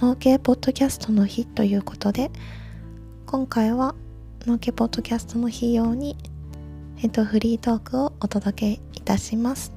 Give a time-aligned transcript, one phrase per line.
[0.00, 2.30] 農系ポッドキャストの日ということで
[3.26, 3.94] 今回は
[4.46, 6.16] 農系ポッドキャストの日用に
[7.02, 9.74] えっ、とフリートークをお届けいたします。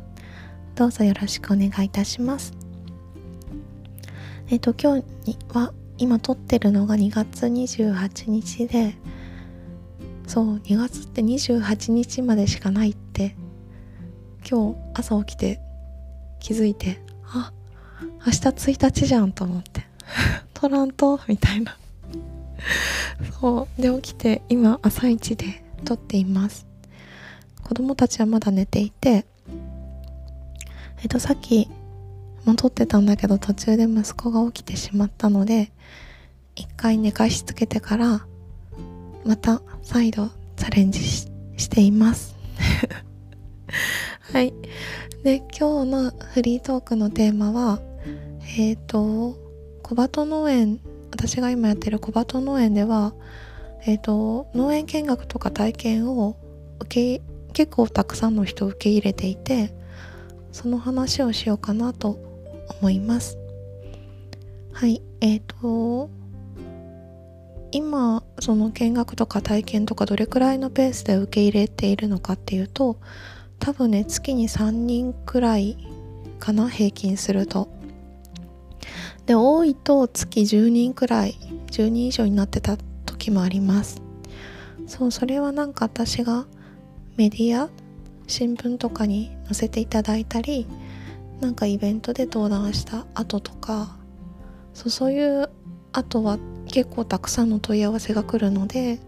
[0.75, 2.53] どうぞよろしくお願いいたします。
[4.49, 8.95] えっ、と今日は今撮ってるのが2月28日で
[10.25, 13.35] そう2月って28日までしかないって
[14.49, 15.59] 今日朝起きて
[16.39, 17.51] 気づいてあ
[18.25, 18.39] 明日
[18.71, 19.82] 1日じゃんと思って。
[20.53, 21.77] トラントみたいな。
[23.39, 23.81] そう。
[23.81, 26.65] で起きて今朝一で撮っています。
[27.63, 29.25] 子供たちはまだ寝ていて
[31.01, 31.69] えっとさっき
[32.45, 35.71] も撮ってたんだけど途中で息子が起きてしまったので
[36.55, 38.25] 一回寝かしつけてから
[39.25, 42.35] また再度チャレンジしています。
[44.33, 44.53] はい。
[45.23, 47.79] で今日のフリートークのテーマは
[48.57, 49.37] えっ、ー、と
[49.93, 50.79] 小鳩農園
[51.11, 53.13] 私が今やってる小鳩農園では
[53.85, 56.35] えっ、ー、と農園見学とか体験を
[56.79, 59.71] 受け結構たくさんの人を受け入れていて
[60.51, 62.17] その話をしようかなと
[62.81, 63.37] 思います。
[64.71, 66.09] はいえっ、ー、と
[67.71, 72.97] 今その見学とか体験とかどれくらいのペースで受け入れているのかっていうと
[73.59, 75.77] 多分ね月に3人くらい
[76.39, 77.82] かな平均すると。
[79.25, 81.35] で多いと月10人くらい
[81.71, 84.01] 10人以上になってた時もあります。
[84.85, 86.45] そうそれはなんか私が
[87.15, 87.69] メディア
[88.27, 90.67] 新聞とかに載せていただいたり
[91.39, 93.95] なんかイベントで登壇した後とか
[94.73, 95.49] そうそういう
[95.93, 98.99] 後は結構たくさんの問い合わせが来るので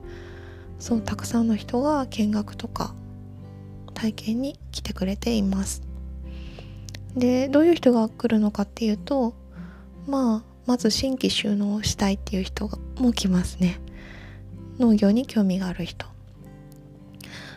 [0.79, 2.93] そうたくさんの人が見学とか
[3.93, 5.81] 体験に来てくれています。
[7.15, 9.33] でどういう人が来るのかっていうと
[10.07, 13.79] まあまず新規収納したいっていう人も来ますね。
[14.79, 16.05] 農業に興味がある人。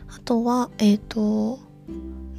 [0.09, 1.59] あとはえっ、ー、と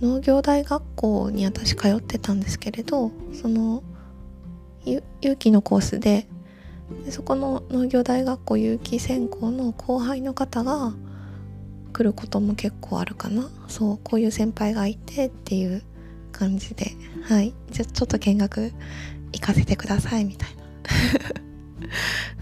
[0.02, 3.84] 農業大学校に私通ってたんですけれどその
[4.86, 6.28] 有機のコースで
[7.06, 10.94] でそこの農業大学校有機専攻の後輩の方が
[11.94, 13.50] 来ることも結構あるかな。
[13.68, 15.84] そうこういう先輩がいてっていう
[16.32, 16.92] 感じで。
[17.24, 17.54] はい。
[17.72, 18.72] じゃちょっと見学
[19.34, 20.64] 行かせてくださいみたいな。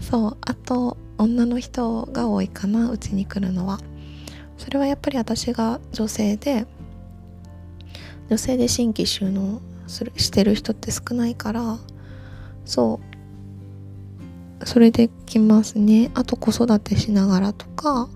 [0.00, 3.80] そうあと女の人が多いかなうちに来るのは。
[4.56, 6.66] それはやっぱり私が女性で
[8.28, 11.78] 女性で新規収納するしてる人って少ないから
[12.64, 14.66] そう。
[14.66, 16.10] それで来ますね。
[16.14, 18.08] あと子育てしながらとか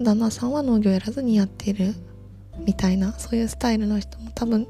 [0.00, 1.94] 旦那さんは農業やらずにやってる
[2.64, 4.66] みたいなそういうスタイルの人も多分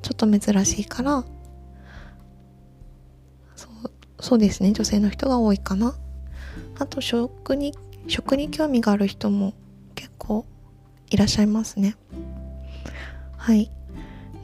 [0.00, 1.24] ちょっと珍しいから
[4.22, 5.96] そうですね女性の人が多いかな。
[6.78, 7.74] あと食に
[8.06, 9.52] 食に興味がある人も
[9.96, 10.46] 結構
[11.10, 11.96] いらっしゃいますね。
[13.36, 13.68] はい。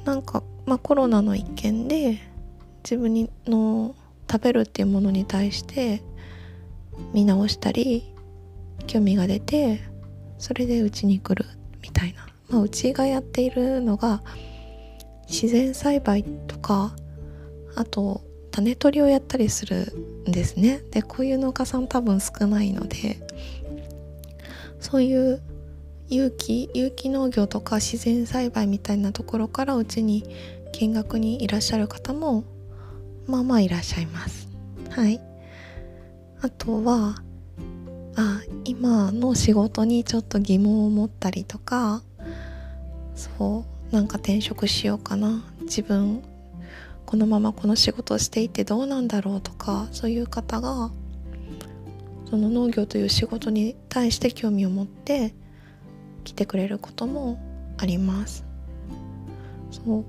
[0.05, 2.19] なんかまあコロナの一件で
[2.83, 3.95] 自分の
[4.29, 6.03] 食べるっていうものに対して
[7.13, 8.13] 見直したり
[8.89, 9.81] 興味が出て
[10.39, 11.49] それでうちに来る
[11.83, 14.23] みたいな、まあ、うちがやっているのが
[15.29, 16.97] 自然栽培とか
[17.77, 18.28] あと
[18.59, 19.93] 種取りをやったりする
[20.29, 20.83] んですね。
[20.91, 23.21] でこういう農家さん多分少ないので
[24.81, 25.41] そういう
[26.09, 30.25] 有機有機農業とか自然栽培みたいなところからうちに
[30.73, 32.43] 見学にいらっしゃる方も
[33.29, 34.49] まあまあいらっしゃいます。
[34.91, 35.21] はい。
[36.41, 37.23] あとは
[38.17, 42.03] あ今の仕事にちょっと疑問を持ったりとか
[43.15, 45.45] そうなんか転職しようかな。
[45.63, 46.23] 自分
[47.09, 50.91] このままこの仕事をしていてどうなんだろうとかそういう方が
[52.29, 55.35] その農業という仕事に対して興味を持って
[56.25, 57.41] 来てくれることも
[57.79, 58.45] あります。
[59.71, 60.05] そう。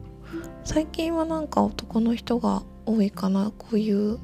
[0.66, 3.54] 最近はなんか男の人が多いかな。
[3.58, 4.20] こういう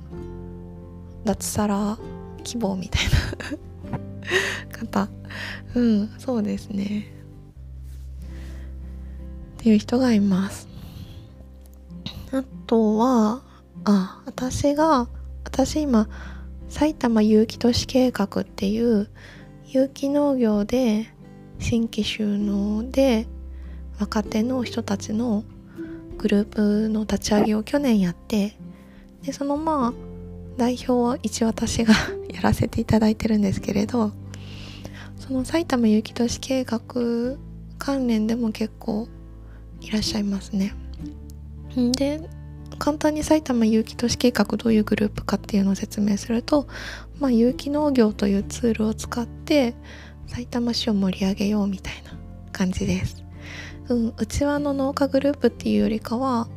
[1.24, 1.98] 脱サラ
[2.44, 3.04] 希望みたい
[4.70, 5.08] な 方。
[5.76, 7.06] うんそうですね。
[9.60, 10.75] っていう人がいます。
[12.66, 13.42] とは
[13.84, 15.08] あ私が
[15.44, 16.08] 私今
[16.70, 19.10] 埼玉有機都市計画っていう
[19.66, 21.14] 有機農業で
[21.60, 23.28] 新規収納で
[24.00, 25.44] 若手の人たちの
[26.18, 28.58] グループの立ち上げを去年やって
[29.22, 29.94] でそのまあ
[30.58, 31.94] 代表は一応私が
[32.30, 34.12] やらせていただいてるんですけれど
[35.18, 36.80] その埼玉有機都市計画
[37.78, 39.08] 関連でも結構
[39.82, 40.74] いらっしゃいますね。
[41.98, 42.22] で
[42.78, 46.68] 簡単に埼玉有機都市計画どういうグループかっていうのを説明すると、
[47.20, 49.76] まあ、有機農業というツールを使って
[50.28, 52.12] 埼玉市を盛り上げようみたいな
[52.52, 53.24] 感じです。
[53.90, 56.48] うん、うちわの農家グループっていうよりかは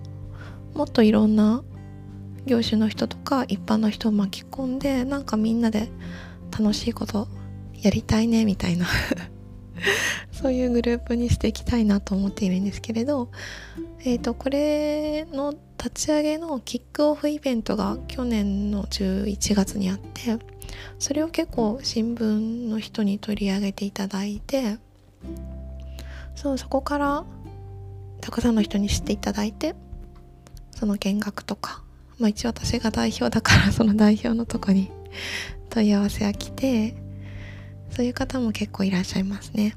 [0.75, 1.63] もっといろんな
[2.47, 5.91] 業種の人とか一般の人を巻き込んでなんかみんなで
[6.51, 7.29] 楽しいこと
[7.75, 8.87] やりたいねみたいな
[10.33, 13.31] そういうグループにしていきたいなと思っているんですけれど、
[14.01, 20.39] えーと、これの立ち上げのキックオフイベントが去年の11月にあって
[20.99, 24.79] それを結構新聞の人に取り上げていただいて
[26.35, 27.25] そうそこから
[28.21, 29.75] たくさんの人に知っていただいて
[30.73, 31.83] その見学とか
[32.19, 34.91] まあ一応私が代表だから その代表のとこに
[35.71, 36.95] 問い合わせが来て
[37.91, 39.75] そういう方も結構いらっしゃいますね。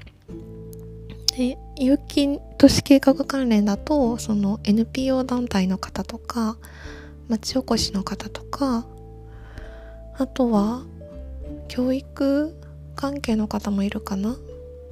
[1.36, 6.56] で有機都市計画関連だとその NPO 団体の方とか
[7.26, 8.86] 町おこしの方とか
[10.16, 10.84] あとは
[11.66, 12.54] 教育
[12.94, 14.36] 関係の方もいるかな。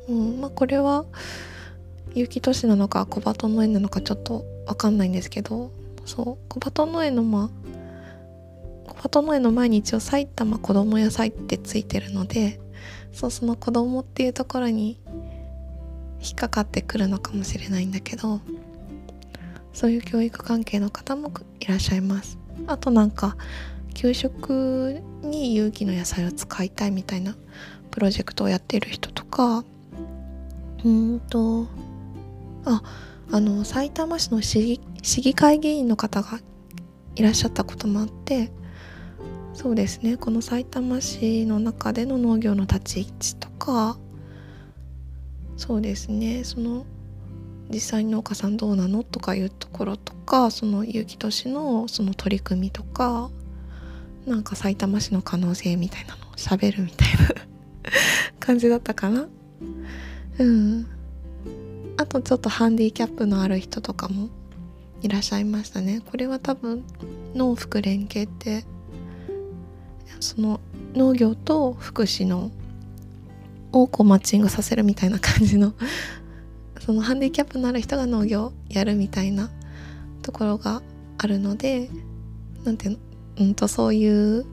[0.08, 1.04] うんまあ、これは
[2.12, 5.70] 有機都市なのか小鳩農園なのかちょっとわかんないんですけど
[6.04, 7.50] そう小鳩農園のま
[8.88, 12.58] 小鳩農園の前に一応埼玉子ども野菜ってついてるので
[13.12, 14.98] そうその子供っていうところに
[16.22, 18.40] 引っかかってくるのかもしれないんだけど
[19.72, 22.38] そういう教育関係の方もいらっしゃいます。
[22.66, 23.36] あとなんか
[23.94, 27.36] 給食に有機の野菜を使いたいみたいな
[27.90, 29.64] プロジェクトをやっている人とか
[30.84, 31.66] うんと
[32.64, 32.82] あ
[33.30, 36.40] あの埼玉市の市議市議会議員の方が
[37.16, 38.50] いらっしゃったこともあって
[39.54, 43.98] そうですねこのさいたま市の中での農業の立ち位置とか
[45.60, 46.42] そうですね。
[46.42, 46.86] その
[47.68, 53.28] 実際に農家さんどうなのとかいうところとかその有機都市のその取り組みとか
[54.26, 57.34] なんかさいたま市の可能性みたいなのをしゃべるみたいな
[58.40, 59.28] 感じだったかな。
[60.38, 60.86] うん。
[61.98, 64.30] あとちょっとハンディキャップのある人とかも
[65.02, 66.00] いらっしゃいましたね。
[66.10, 66.84] これは多分
[67.34, 68.64] 農福連携って
[70.20, 70.58] その
[70.94, 72.50] 農業と福祉の
[73.72, 75.74] をこうマッチングさせるみたいな感じの
[76.80, 79.50] そのハンディキャップのある人が農業やるみたいな
[80.22, 80.82] ところが
[81.18, 81.90] あるので
[82.64, 82.98] なんていうの
[83.40, 84.44] うんとそういう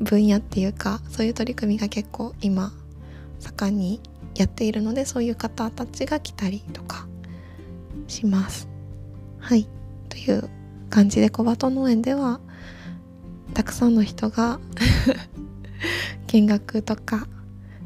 [0.00, 2.72] 分野っていうかそういう取り組みが結構今
[3.38, 4.00] 盛んに
[4.34, 7.06] やっているのでそういう方たちが来たりとか
[8.06, 8.68] します。
[9.38, 9.66] はい
[10.08, 10.48] という
[10.90, 12.40] 感じで小鳩農園では
[13.54, 14.60] たくさんの人が
[16.28, 17.26] 見学とか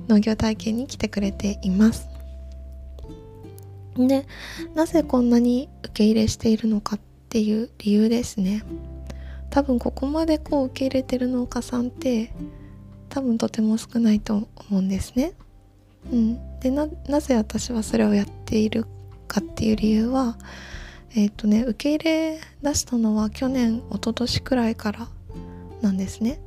[0.09, 2.09] 農業体験に来てくれています。
[3.97, 4.27] で
[4.75, 8.63] なぜこんなに受け入れしているのかっていう理由ですね。
[9.51, 12.33] 多分ここまでこう受け入れてる農家さんって
[13.09, 15.33] 多分とても少ないと思うんですね。
[16.13, 16.61] うん。
[16.61, 16.89] でな
[17.21, 18.87] ぜ私はそれをやっている
[19.29, 20.37] かっていう理由は
[21.15, 25.09] えっ、ー、とね受け入れ出したのは去年一昨年くらいから
[25.83, 26.41] なんですね。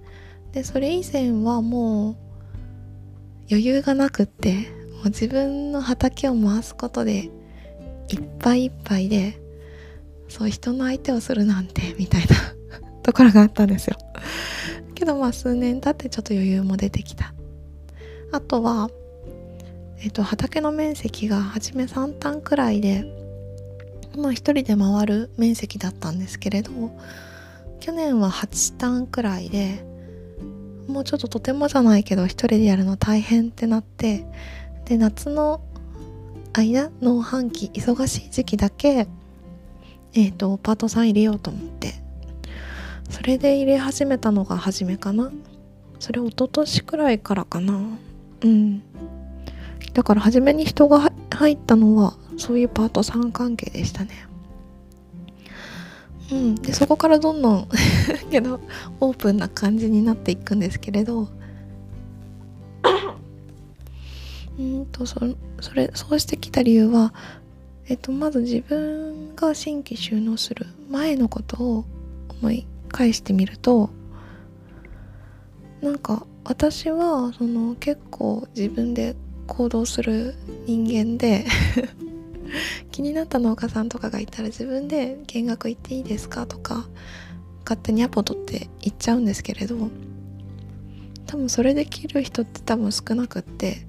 [0.51, 2.26] でそれ以前はもう
[3.49, 4.53] 余裕がなくって
[4.97, 7.29] もう自分の畑を回すことで
[8.09, 9.39] いっぱいいっぱいで
[10.27, 12.35] そう人の相手をするなんてみたいな
[13.03, 13.97] ところがあったんですよ。
[14.95, 17.33] けどまあ数年経ってちょっと余裕も出てきた。
[18.31, 18.89] あとは
[19.99, 23.05] えっ、と畑の面積が初め3単くらいで
[24.17, 26.71] まあ一人で回る面積だったんですけれど
[27.79, 29.83] 去年は8ターンくらいで
[30.87, 34.25] もうちょっととてもじゃないけど一人でやるの大変ってなって
[34.85, 35.61] で夏の
[36.53, 39.07] 間農繁期忙しい時期だけ
[40.13, 42.07] えっ、ー、とパートさん入れようと思って
[43.09, 45.31] それで入れ始めたのが初めかな。
[45.99, 47.79] それ一昨年くらいからかな。
[48.41, 48.83] うん。
[49.93, 54.27] だから初めに人が入ったのはそういうパートさん関係でしたね。
[56.31, 57.67] うん、でそこからどんどん
[58.29, 58.59] けど
[58.99, 61.29] オープンな感じになっていくんですけれど。
[64.59, 65.19] うんとそ
[65.61, 67.13] それそうしてきた理由は、
[67.87, 71.85] えっと、まず自分が新規収納する前のことを
[72.41, 73.89] 思い返してみると
[75.81, 79.15] なんか私はその結構自分で
[79.47, 81.45] 行動する人間で
[82.91, 86.87] 気になった農家さんとかがいたら自分で見学行っていいですかとか
[87.61, 89.75] 勝手にアポ取って行っちゃうんですけれど
[91.25, 93.85] 多分それできる人って多分少なくって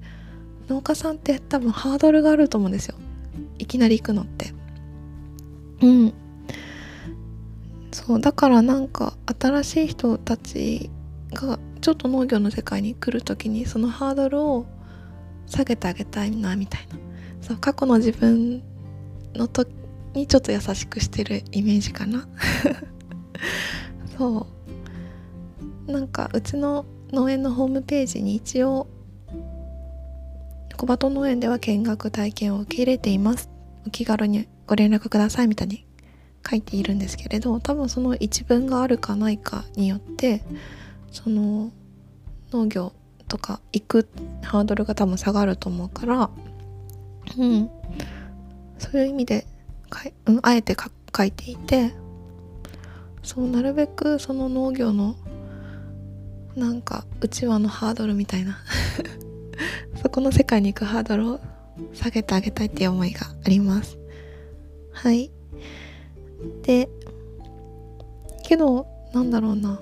[0.67, 2.95] 農家さんって多分ハードルがあると思うんですよ。
[3.57, 4.53] いきなり行くのって。
[5.81, 6.13] うん。
[7.91, 10.91] そうだからなんか新しい人たち
[11.33, 14.65] がちょっと農業の世界に来る時にそのハードルを
[15.47, 17.08] 下げてあげたいなみたいな。
[17.41, 18.61] そう過去の自分
[19.35, 19.69] の時
[20.13, 22.27] にちょっと優しくしてるイメージかな。
[24.17, 24.47] そ
[25.87, 25.91] う。
[25.91, 28.87] なんかうちの農園のホームページに一応
[30.77, 33.49] 小鳩農園では見学体験を受け入れています。
[33.87, 35.85] お気軽にご連絡くださいみたいに
[36.47, 40.43] 書いているんですけれど多分その一文があるかないかによって
[41.11, 41.71] その
[42.51, 42.93] 農業
[43.27, 44.09] とか行く
[44.43, 46.29] ハードルが多分下がると思うから
[47.37, 47.69] うん。
[48.79, 49.45] そういう意味で
[49.89, 50.75] かい、うん、あえて
[51.15, 51.91] 書いていて
[53.23, 55.15] そうなるべくその農業の
[56.55, 58.57] なんかうちわのハードルみたいな
[60.01, 61.39] そこの世界に行くハードルを
[61.93, 63.97] 下げてあげたいっていう思いがあります。
[64.91, 65.31] はい。
[66.63, 66.89] で
[68.43, 69.79] けどなんだろうな。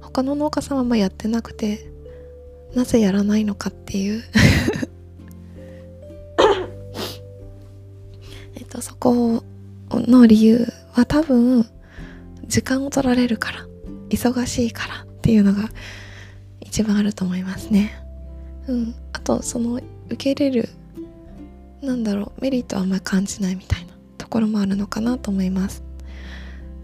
[0.00, 1.90] 他の農家さんはまあやってなくて
[2.74, 4.22] なぜやらないのかっていう。
[9.08, 9.44] えっとそ
[9.88, 11.66] この理由は多分
[12.46, 13.66] 時間を取られるから
[14.10, 15.68] 忙しいからっていうのが
[16.60, 17.94] 一番あると思いますね。
[18.66, 18.94] うん。
[19.12, 20.68] あとその受け入れる
[21.82, 25.82] なんだろうメリットはあんまり感じないみたいなところもあるのかなと思います。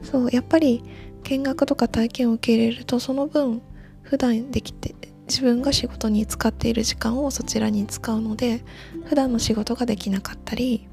[0.03, 0.83] そうやっぱり
[1.25, 3.63] 見学とか体験を受け入れるとその分
[4.03, 4.95] 普段できて
[5.29, 8.63] 自分が仕事に使っている時間をそちらに使うので
[9.07, 10.89] 普段の仕事ができなかったり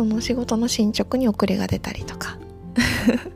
[0.00, 2.38] その仕事の進捗に遅れが出たりとか。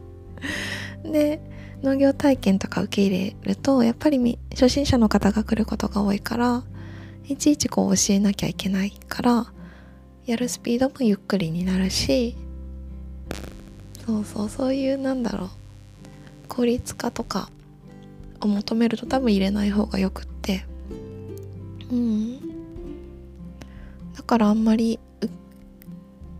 [1.04, 1.42] で
[1.82, 6.64] 農業体験とか受け入れるとやっぱり初心者の方が来ることが多いから
[7.28, 9.52] いちいちこう教えなきゃいけないから
[10.24, 12.34] やるスピードもゆっくりになるし
[14.06, 15.50] そうそうそういうなんだろう
[16.48, 17.50] 効率化とか
[18.40, 20.64] を求めると多分入れない方がよくって。
[21.92, 22.40] うん。
[24.14, 24.98] だからあんまり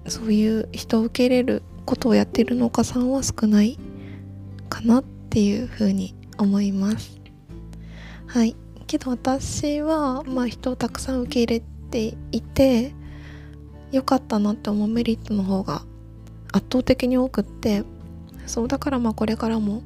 [0.06, 3.78] そういう人を受け入れることをやってる農家さんは少ない
[4.68, 7.20] かなっていうふうに思います。
[8.26, 8.56] はい。
[8.87, 12.92] けど私はまあ人をたくさん受け入れていて
[13.92, 15.82] 良かったなって思うメリットの方が
[16.52, 17.84] 圧倒的に多くって
[18.46, 19.82] そうだからまあこれからも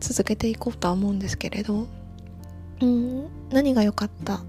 [0.00, 1.86] 続けていこうとは思うんですけれど
[2.80, 4.40] うん何が良かった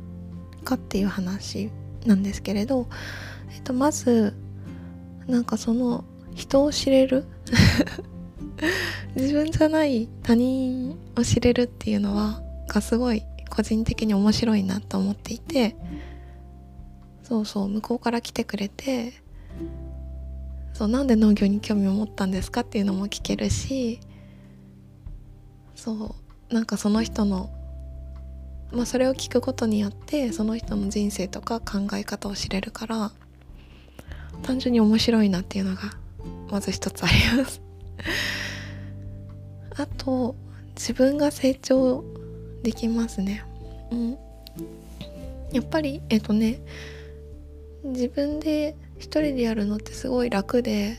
[0.63, 1.69] かっていう話
[2.05, 2.87] なんですけれど、
[3.53, 4.35] えっと、まず
[5.27, 6.03] なんかその
[6.33, 7.25] 人を知れる？
[9.15, 15.75] 自分じゃない他人を知れるっていうのはがすごい個人的に面白いなと思っていて
[17.21, 19.13] そうそう向こうから来てくれて
[20.73, 23.99] そうなんで農業に興味を持ったんですかっていうのも聞けるし
[25.75, 26.15] そ
[26.49, 27.49] うなんかその人の
[28.71, 33.11] まあそれを聞くことによってその人の人生とか考え方を知れるから
[34.43, 35.81] 単純に面白いなっていうのが
[36.49, 37.61] まず一つあります。
[39.75, 40.35] あと
[40.75, 42.03] 自分が成長
[42.61, 43.43] できますね。
[43.91, 44.17] うん。
[45.51, 46.59] やっぱりえっとね
[47.83, 50.97] 自分で一人でやるのってすごい楽で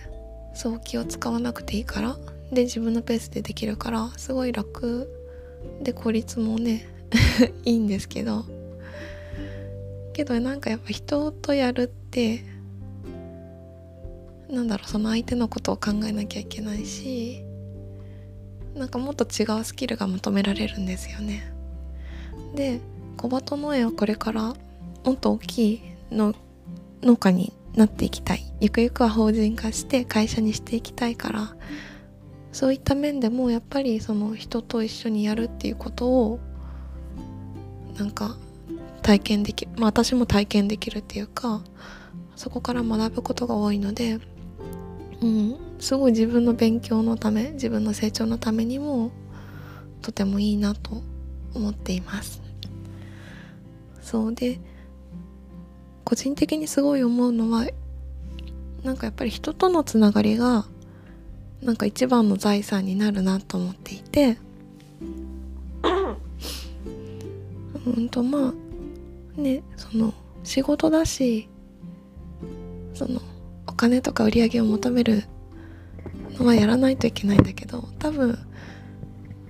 [0.54, 2.16] そう気を使わなくていいから
[2.52, 5.08] で自分のペースでできるからすごい楽
[5.82, 6.86] で効率もね
[7.64, 8.44] いいんですけど。
[10.14, 12.44] けどなんかやっぱ人とやるって
[14.54, 17.44] なんだろうその相手のことを考えなきゃいけないし
[18.74, 21.52] なんかもっと違うスキルが求められるんですよね。
[22.54, 22.80] で
[23.16, 24.54] 小鳩農園はこれから
[25.04, 26.34] もっと大きいの
[27.02, 28.44] 農家になっていきたい。
[28.60, 31.56] ゆくゆくは法人化して会社にしていきたいから。
[32.54, 36.38] そういった面でもやっぱりその人と一緒にやるっていうことを
[37.98, 38.36] なんか
[39.02, 41.64] 体験できまあ私も体験できるっていうか
[42.36, 44.20] そこから学ぶことが多いので
[45.24, 45.56] うん。
[45.78, 49.10] すごい自分の勉強のため自分の成長のためにも
[50.02, 51.02] とてもいいなと
[51.54, 52.42] 思っています。
[54.02, 54.60] そうで
[56.04, 57.66] 個人的にすごい思うのは
[58.82, 60.66] なんかやっぱり人とのつながりが
[61.62, 64.36] なんか一番の財産になるなと思っていて
[67.86, 68.52] うんとま
[69.38, 70.12] あねその
[70.42, 71.48] 仕事だし
[72.92, 73.20] その
[73.66, 75.24] お金とか売り上げを求める
[76.38, 78.38] のはやらないといけないんだけど多分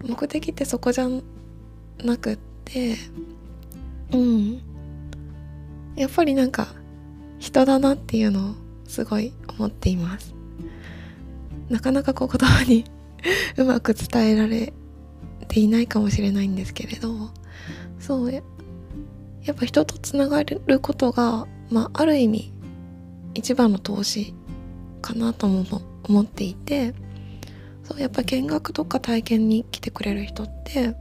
[0.02, 1.08] 目的ってそこじゃ
[2.02, 2.96] なくって
[4.12, 4.60] うん。
[5.96, 6.68] やっぱりなんか
[7.38, 8.54] 人だなっていうのを
[8.86, 10.34] すごい思っています。
[11.68, 12.84] なかなかこう言葉に
[13.56, 14.72] うまく伝えられ
[15.48, 17.30] ていないかもしれないんですけれど
[17.98, 18.42] そうや
[19.50, 22.52] っぱ人とつながることが、まあ、ある意味
[23.34, 24.34] 一番の投資
[25.02, 25.64] かなとも
[26.04, 26.94] 思っていて
[27.82, 30.94] そうやっぱ見学とか体験に来てくれる人って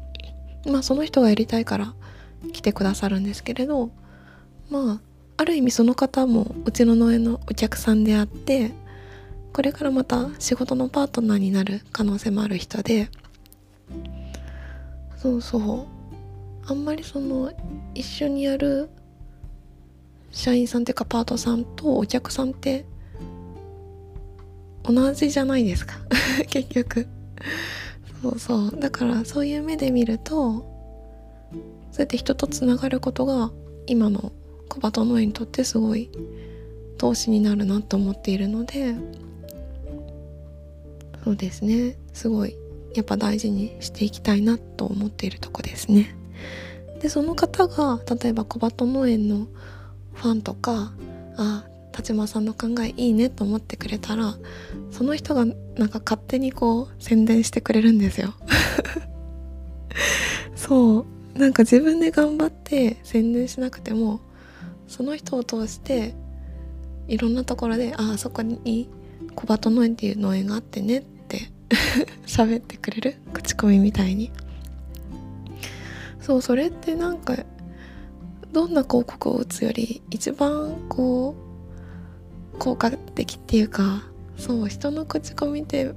[0.66, 1.94] まあその人がやりたいから
[2.52, 3.92] 来てくださるんですけれど
[4.70, 5.02] まあ
[5.38, 8.72] ある意味その方もうちの農園のお客さんであって
[9.54, 13.10] これからまた仕事のパートナーになる可能性もある人で
[15.18, 16.04] そうそう。
[16.66, 17.52] あんまりその
[17.94, 18.90] 一緒にやる
[20.34, 22.86] 社員さんっていうかパートさんとお客さんって
[24.84, 25.96] 同じじゃないですか。
[26.50, 27.08] 結局。
[28.22, 28.72] そうそう。
[28.78, 30.66] だからそういう目で見ると
[31.92, 33.52] そうやって人とつながることが
[33.86, 34.34] 今の
[34.68, 36.10] 小鳩農園にとってすごい
[36.98, 38.96] 投資になるなと思っているので
[41.24, 41.96] そうですね。
[42.12, 42.58] すごい
[42.96, 46.16] やっぱ大事にしていきたいなと思っているとこですね。
[47.00, 49.48] でその方が例えば小鳩農園の
[50.14, 50.94] ファンとか
[51.38, 51.66] あ
[51.96, 54.36] 立間さんの考えいいねと思ってくれたら
[54.92, 58.34] その人がなんか勝手にこう宣伝してくれるんですよ。
[60.56, 61.06] そう。
[61.38, 64.20] なんか自分で頑張って宣伝しなくても
[64.88, 66.14] その人を通して
[67.08, 68.88] いろんなところでああそこに
[69.36, 71.50] 小鳩農園っていう農園があってねって
[72.28, 74.32] 喋ってくれる口コミみたいに。
[76.22, 77.36] そうそれってなんか
[78.54, 81.36] どんな広告を打つより一番こ
[82.54, 84.04] う効果的っていうか
[84.38, 85.92] そう人の口コミって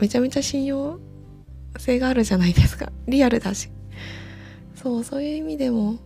[0.00, 1.00] めちゃめちゃ信用
[1.78, 2.90] 性があるじゃないですか。
[3.06, 3.70] リアルだし。
[4.74, 5.98] そうそういう意味でも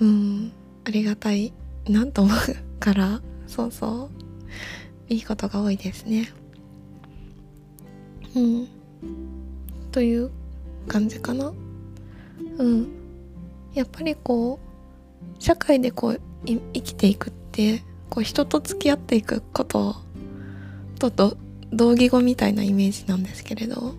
[0.00, 0.52] うん
[0.84, 1.52] ありがたい
[1.88, 3.20] なと思うから。
[3.46, 4.08] そうそ
[5.08, 5.12] う。
[5.12, 6.30] いいことが多いですね。
[8.36, 8.68] うん。
[9.90, 10.30] という
[10.86, 11.52] 感じかな。
[12.58, 12.99] うん。
[13.74, 19.96] やっぱりこう社会でこう生きていくってこう人と付き合っていくこと
[20.98, 21.36] とと
[21.72, 23.94] 同義語みたいなイメージなんですけれど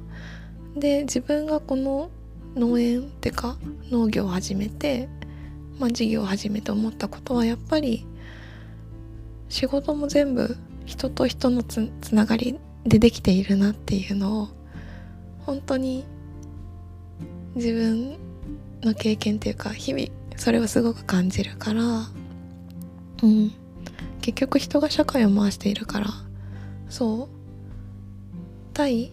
[0.75, 2.09] で自分がこの
[2.55, 3.57] 農園ってか
[3.89, 5.07] 農業を始めて
[5.81, 8.05] まあ、事業を始めて思ったことはやっぱり
[9.49, 10.55] 仕事も全部
[10.85, 14.49] 人と人のつながりでできているなっていうのを
[15.39, 16.05] 本当に
[17.55, 18.15] 自分
[18.83, 21.81] の経験っていうか日々それをすごく感じるから
[23.23, 23.51] うん。
[24.21, 26.07] 結局人が社会を回しているから
[26.89, 27.29] そう。
[28.73, 29.11] 対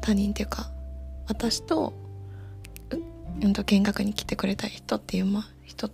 [0.00, 0.70] 他人っていうか
[1.26, 1.94] 私と
[3.40, 5.88] うんと見学に来てくれた人っていうまあ人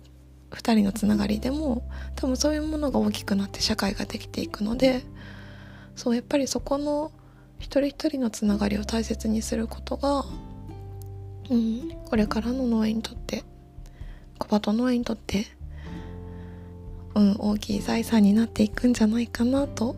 [0.51, 5.03] 2人のつながりでも多分そういうものが大きくなって社会ができていくので
[5.95, 7.11] そうやっぱりそこの
[7.59, 10.25] 一人一人のつながりを大切にすることが、
[11.49, 13.43] うん、これからの農園にとって
[14.39, 15.45] 小鳩農園にとって、
[17.13, 19.95] うん、大きい財産になっていくんじゃないかなと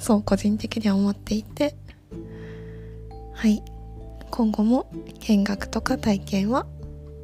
[0.00, 1.74] そう個人的には思っていて。
[3.34, 3.62] はい。
[4.30, 6.66] 今後も見学とか体験は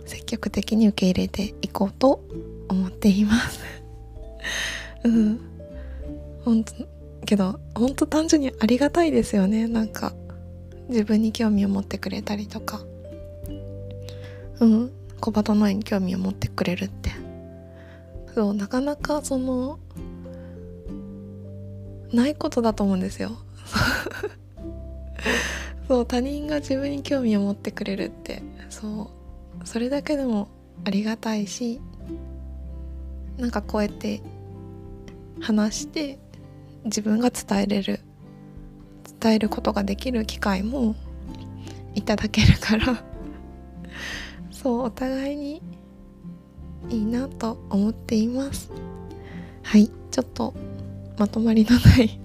[0.06, 2.22] 積極的に受け入れていこうと
[2.68, 3.60] 思っています。
[5.04, 5.40] うん。
[6.44, 6.74] 本当
[7.26, 9.66] けど本当単純にありがたいですよね。
[9.66, 10.14] なんか
[10.88, 12.84] 自分に興味を持ってくれたりとか。
[14.60, 14.92] うん。
[15.20, 17.10] 小鳩の絵に興味を持ってくれるって。
[18.34, 19.78] そうなかなかその
[22.12, 23.32] ないことだと思うんですよ。
[25.88, 28.42] そう他人が自分に興味を持ってくれるって。
[28.70, 29.10] そ
[29.62, 30.48] うそれだけでも
[30.84, 31.80] ありがたいし
[33.38, 34.20] なんかこうやって
[35.40, 36.18] 話して
[36.84, 38.00] 自分が伝えれる
[39.20, 40.94] 伝えることができる機会も
[41.94, 43.13] いただけるから。
[44.64, 45.62] そうお互いに
[46.88, 48.72] いいなと思っています。
[49.62, 50.54] はいちょっと
[51.18, 52.18] まとまりのない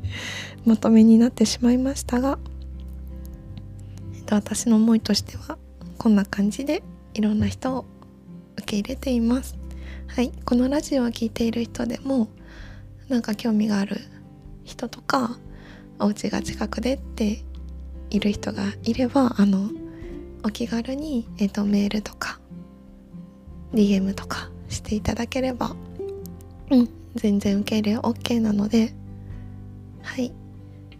[0.64, 2.38] まとめになってしまいましたが、
[4.14, 5.58] えっと、私の思いとしては
[5.98, 7.84] こんな感じでいろんな人を
[8.56, 9.54] 受け入れています。
[10.06, 12.28] はいこのラジオを聴いている人でも
[13.10, 14.00] なんか興味がある
[14.64, 15.38] 人とか
[15.98, 17.44] お家が近くでって
[18.08, 19.68] いる人がいればあの
[20.44, 22.38] お気軽に、えーと、メールとか
[23.72, 25.74] DM とかしていただければ
[26.70, 28.94] うん全然受け入れ OK なので
[30.02, 30.32] はい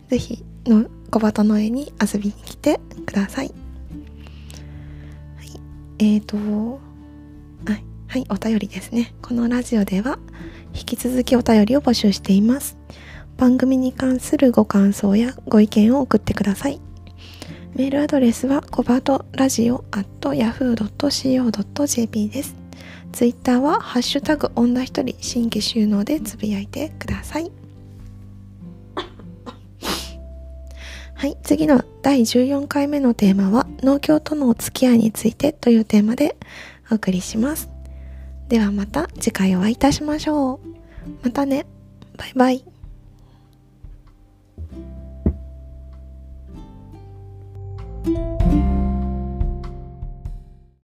[0.09, 3.55] 是非の小鳩の絵に遊びに来てください。
[5.37, 5.61] はい、
[5.99, 6.37] えーと、
[8.15, 9.13] はい、お便りですね。
[9.23, 10.19] このラジオでは
[10.73, 12.77] 引き続きお便りを募集しています。
[13.37, 16.81] 番組に関するご感想やご意見を送ってください。
[17.75, 22.55] メールアドレスはコバトラジオ at yahoo.co.jp です。
[23.11, 27.51] ツイッターはハッシュタグ女一人新規収納でつぶやいてください。
[31.15, 36.37] はい、次の第14回目のテーマは農協とのお付き合いについてというテーマで
[36.93, 37.71] お送りします。
[38.49, 40.61] ではまた次回お会いいたしましょう。
[41.25, 41.67] またね。
[42.17, 42.74] バイバイ。